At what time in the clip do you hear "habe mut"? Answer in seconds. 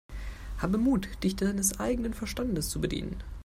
0.57-1.07